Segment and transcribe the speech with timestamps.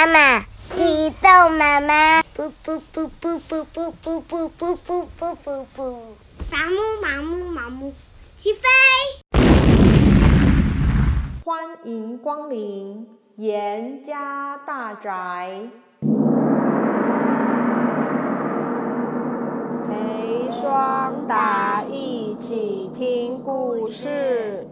[0.00, 5.78] 妈妈，启动妈妈，噗噗噗噗噗噗噗噗噗噗噗噗噗，
[6.50, 7.92] 麻木麻木麻木，
[8.38, 8.62] 起飞！
[11.44, 15.68] 欢迎光临严家大宅，
[19.86, 24.66] 陪双达一起听故事。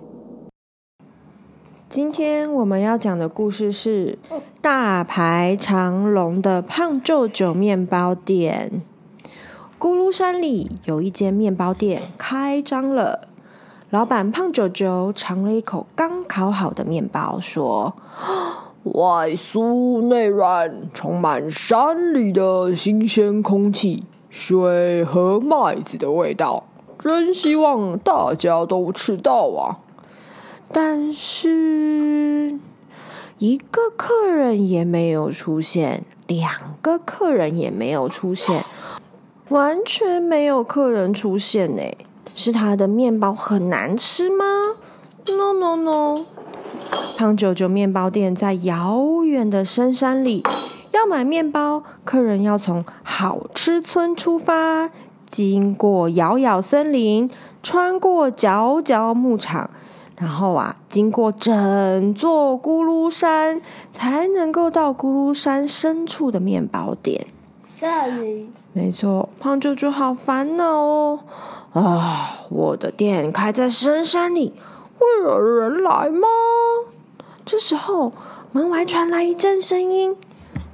[1.99, 4.21] 今天我们要讲的故事是
[4.61, 8.83] 大排长龙的胖舅舅面包店。
[9.80, 13.23] 咕噜山里有一间面包店开张了，
[13.91, 17.97] 老板胖舅舅尝了一口刚烤好的面包，说
[18.95, 26.62] ：“外酥内软，充满山里的新鲜空气、水和麦子的味道，
[27.01, 29.83] 真希望大家都吃到啊！”
[30.71, 32.59] 但是，
[33.39, 38.63] 一个客人也没有出现，两个客人也没有出现，
[39.49, 41.83] 完全没有客人出现呢。
[42.35, 44.45] 是他的面包很难吃吗
[45.27, 46.25] ？No No No！
[47.16, 50.45] 胖舅舅面包店在遥远的深山里，
[50.93, 54.91] 要买面包，客人要从好吃村出发，
[55.29, 57.29] 经过遥遥森林，
[57.63, 59.71] 穿过角角牧场。
[60.19, 67.28] 然后啊，经过整座咕噜山，才能够到咕噜山深处的面包店。
[67.81, 71.21] 这里，没错，胖舅舅好烦恼哦！
[71.72, 74.53] 啊，我的店开在深山里，
[74.99, 76.27] 会有人来吗？
[77.47, 78.12] 这时候，
[78.50, 80.16] 门外传来一阵声音：“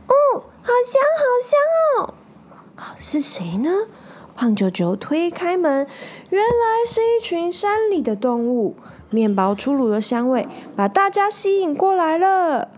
[0.09, 0.15] 哦，
[0.63, 2.15] 好香，好香哦！”
[2.99, 3.71] 是谁呢？
[4.35, 5.87] 胖舅舅推开门，
[6.31, 8.75] 原来是一群山里的动物。
[9.11, 12.69] 面包出炉的香味把大家吸引过来了。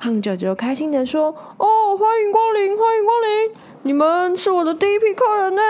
[0.00, 3.52] 胖舅舅开心地说：“哦，欢迎光临，欢迎光临！
[3.84, 5.62] 你们是我的第一批客人呢。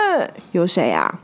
[0.51, 1.19] 有谁啊？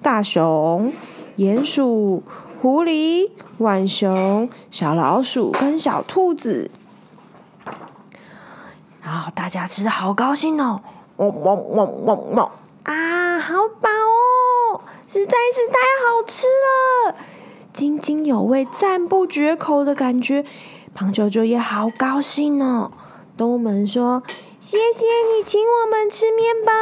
[0.00, 0.92] 大熊、
[1.36, 2.22] 鼹鼠、
[2.62, 6.70] 狐狸、浣熊、小老鼠跟小兔子。
[9.02, 10.80] 然后大家吃得好高兴哦！
[11.16, 12.50] 汪汪汪汪汪！
[12.84, 14.80] 啊，好饱哦！
[15.06, 17.16] 实在是太好吃了。”
[17.76, 20.46] 津津有味、赞不绝口的感觉，
[20.94, 22.90] 胖舅舅也好高兴哦。
[23.36, 24.22] 动物们说
[24.58, 26.72] ：“谢谢你请我们吃面包，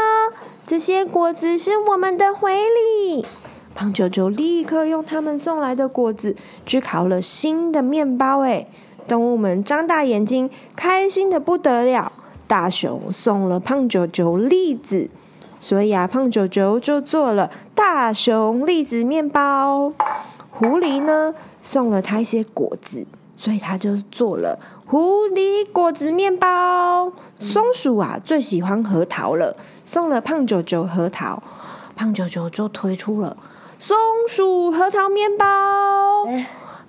[0.64, 3.26] 这些果子是我们的回礼。”
[3.74, 8.42] 胖舅舅立刻用他们送来的果子去烤了新的面包。
[8.42, 8.68] 哎，
[9.08, 12.12] 动物们张大眼睛，开心得不得了。
[12.46, 15.10] 大熊送了胖舅舅栗子，
[15.58, 19.92] 所以啊，胖舅舅就做了大熊栗子面包。
[20.56, 23.04] 狐狸呢，送了他一些果子，
[23.36, 27.12] 所以他就做了狐狸果子面包。
[27.40, 31.42] 松鼠啊，最喜欢核桃了，送了胖九九核桃，
[31.96, 33.36] 胖九九就推出了
[33.80, 33.96] 松
[34.28, 35.44] 鼠核桃面包。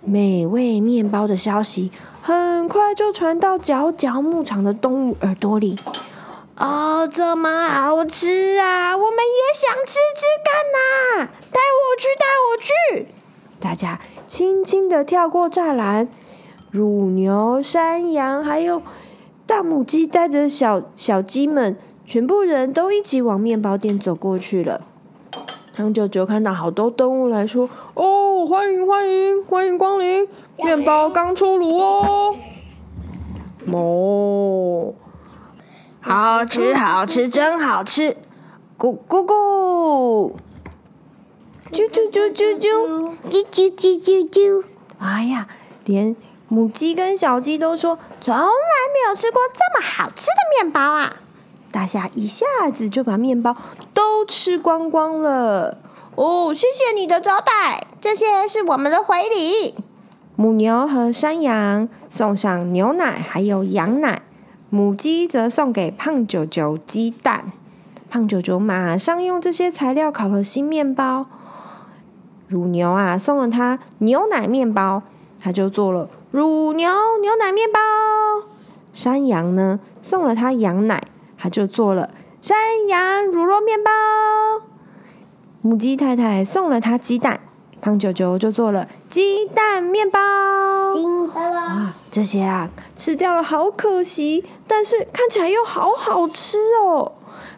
[0.01, 5.79] 美味面包的消息很快就传到角角牧场的动物耳朵里。
[6.57, 8.95] 哦，这么好吃啊！
[8.95, 11.29] 我们也想吃吃看呐！
[11.51, 13.15] 带我去，带我去！
[13.59, 16.07] 大家轻轻地跳过栅栏，
[16.71, 18.81] 乳牛、山羊还有
[19.45, 24.81] 大母鸡带着小小鸡们，全部人都一起往面包店走过去了。
[25.75, 30.27] 胖舅舅看到好多动物来说：“哦，欢迎欢迎欢迎光临，
[30.57, 32.35] 面包刚出炉哦！”
[33.73, 34.93] 哦，
[35.99, 38.15] 好吃好吃真好吃，
[38.77, 40.31] 咕咕咕。
[41.71, 44.63] 啾啾啾啾啾，啾啾啾啾啾！
[44.99, 45.47] 哎呀，
[45.85, 46.15] 连
[46.47, 51.17] 母鸡跟小鸡都说从来没有吃过这么好吃的面包啊！
[51.71, 53.57] 大家一下子就把面包
[53.93, 55.79] 都吃光光了。
[56.15, 59.75] 哦，谢谢你的招待，这些是我们的回礼。
[60.35, 64.21] 母牛和山羊送上牛奶还有羊奶，
[64.69, 67.51] 母鸡则送给胖九九鸡蛋。
[68.07, 71.25] 胖九九马上用这些材料烤了新面包。
[72.47, 75.01] 乳牛啊，送了他牛奶面包，
[75.41, 76.89] 他就做了乳牛
[77.21, 77.79] 牛奶面包。
[78.93, 81.01] 山羊呢，送了他羊奶，
[81.37, 82.11] 他就做了
[82.41, 83.91] 山羊乳酪面包。
[85.61, 87.39] 母鸡太太送了他鸡蛋，
[87.81, 90.19] 胖舅舅就做了鸡蛋面包。
[91.33, 97.13] 啊，这些啊，吃掉了好可惜，但是看起来又好好吃哦。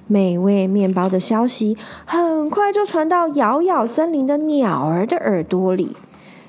[0.08, 5.96] 美味面包的消息很快就传到遥遥森林的鸟儿的耳朵里。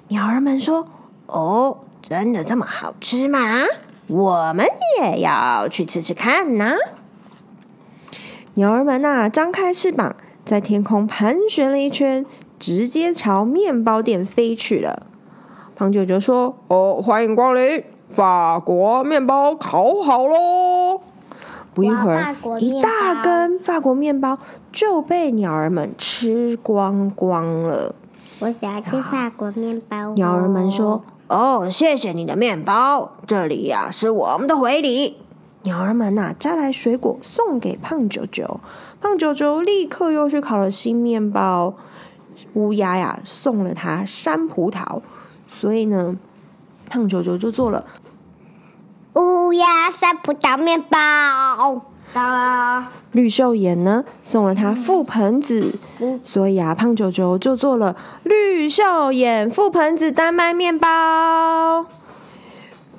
[0.08, 0.86] 鸟儿们说
[1.26, 3.38] ：“哦，真的这么好吃吗？”
[4.08, 4.64] 我们
[5.00, 6.72] 也要去吃吃看呢。
[8.54, 12.24] 鸟儿们呐，张开翅膀，在天空盘旋了一圈，
[12.58, 15.06] 直接朝面包店飞去了。
[15.76, 20.97] 胖舅舅说：“哦，欢迎光临，法国面包烤好喽！”
[21.78, 24.36] 不一会儿，一大根法国面包
[24.72, 27.94] 就被鸟儿们吃光光了。
[28.40, 30.12] 我想要吃法国面包哦。
[30.16, 35.18] 鸟儿们说：“哦，谢谢你的面包，这里呀是我们的回礼。
[35.62, 38.58] ”鸟儿们呐，摘来水果送给胖九九，
[39.00, 41.74] 胖九九立刻又去烤了新面包。
[42.54, 45.00] 乌鸦呀，送了他山葡萄，
[45.48, 46.16] 所以呢，
[46.88, 47.84] 胖九九就做了
[49.18, 51.82] 乌鸦山葡萄面包。
[53.10, 55.74] 绿绣眼呢，送了他覆盆子，
[56.22, 61.84] 所以啊，胖九九就做了绿绣眼覆盆子丹麦面包。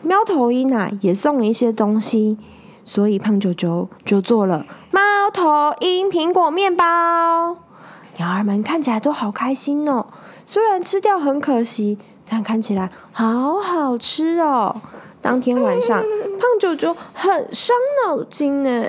[0.03, 2.37] 猫头鹰啊，也送了一些东西，
[2.83, 5.01] 所以胖九九就做了猫
[5.33, 7.55] 头鹰苹果面包。
[8.17, 10.07] 鸟儿们看起来都好开心哦，
[10.45, 11.97] 虽然吃掉很可惜，
[12.29, 14.81] 但看起来好好吃哦。
[15.21, 16.01] 当天晚上，
[16.39, 17.75] 胖舅舅很伤
[18.05, 18.85] 脑筋呢。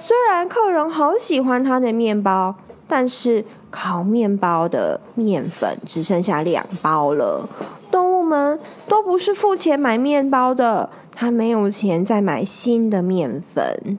[0.00, 2.54] 虽然客人好喜欢他的面包，
[2.88, 7.48] 但是烤面包的面粉只剩下两包了。
[7.90, 8.58] 动物们
[8.88, 13.98] 都不是付钱买面包的，他没有钱再买新的面粉。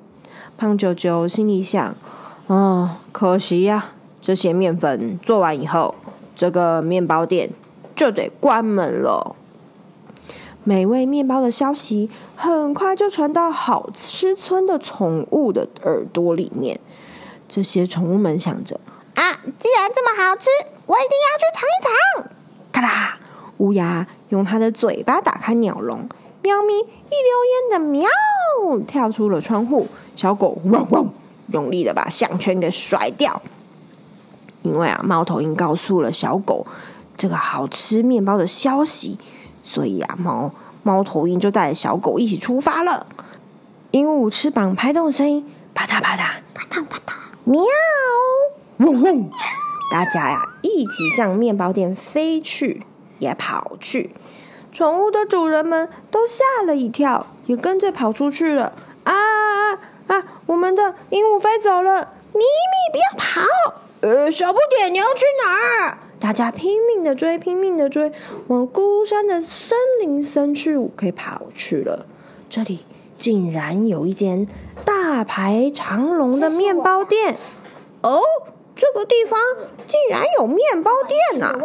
[0.58, 1.96] 胖舅舅心里想：啊、
[2.48, 3.92] 哦，可惜呀，
[4.22, 5.96] 这些面粉做完以后，
[6.36, 7.50] 这个面包店
[7.96, 9.36] 就得关门了。
[10.66, 16.80] 美味面包的消息很快就传到好吃村的宠物的耳朵里面。
[17.50, 18.80] 这些宠物们想着：
[19.16, 20.50] 啊，既然这么好吃，
[20.86, 22.32] 我一定要去尝一尝！
[22.72, 23.20] 咔啦，
[23.58, 26.08] 乌鸦用它的嘴巴打开鸟笼，
[26.42, 28.10] 喵咪一溜烟的喵
[28.88, 29.88] 跳出了窗户。
[30.16, 31.06] 小狗汪汪，
[31.52, 33.42] 用力的把项圈给甩掉。
[34.62, 36.66] 因为啊，猫头鹰告诉了小狗
[37.18, 39.18] 这个好吃面包的消息。
[39.64, 40.52] 所以啊，猫
[40.84, 43.08] 猫头鹰就带着小狗一起出发了。
[43.92, 47.14] 鹦鹉翅膀拍动声音，啪嗒啪嗒，啪嗒啪嗒，
[47.46, 47.64] 喵，
[48.78, 49.30] 嗡嗡。
[49.92, 52.84] 大家呀，一起向面包店飞去，
[53.20, 54.10] 也跑去。
[54.72, 58.74] 宠物的主人们都吓了一跳，也跟着跑出去了。
[59.04, 60.24] 啊啊啊！
[60.48, 63.42] 我们的鹦鹉飞走了，咪咪不要跑！
[64.02, 65.52] 呃，小不点，你要去哪
[65.86, 65.98] 儿？
[66.24, 68.10] 大家拼命的追，拼命的追，
[68.48, 72.06] 往孤山的森林深处可以跑去了。
[72.50, 72.86] 这里
[73.18, 74.48] 竟然有一间
[74.86, 77.36] 大排长龙的面包店！
[78.04, 78.22] 哦，
[78.74, 79.38] 这个地方
[79.86, 81.60] 竟然有面包店呐！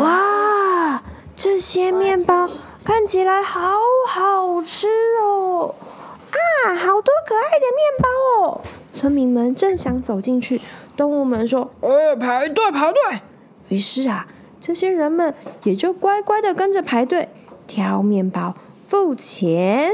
[0.00, 1.02] 哇，
[1.34, 2.46] 这些面包
[2.84, 3.70] 看起来好
[4.06, 4.86] 好吃
[5.22, 5.74] 哦！
[6.30, 8.60] 啊，好多可爱的面包哦！
[8.92, 10.60] 村民们正想走进去，
[10.94, 13.00] 动物们说：“呃，排队，排队。”
[13.68, 14.26] 于是啊，
[14.60, 15.34] 这些人们
[15.64, 17.28] 也就乖乖的跟着排队
[17.66, 18.54] 挑面包、
[18.86, 19.90] 付钱。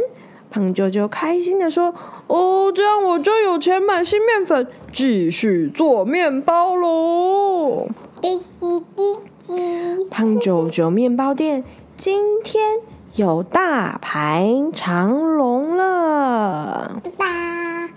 [0.50, 1.94] 胖舅舅开心的说
[2.28, 7.88] ：“哦，这样我就有钱买新面粉，继续做面包喽！”
[8.20, 9.16] 滴滴滴
[9.46, 10.04] 滴。
[10.10, 11.64] 胖舅舅面包店
[11.96, 12.80] 今天
[13.14, 17.00] 有大排长龙了。
[17.02, 17.88] 哒哒。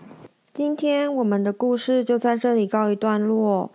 [0.54, 3.72] 今天我们的故事就在这里告一段落。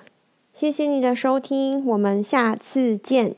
[0.61, 3.35] 谢谢你的收听，我们下次见。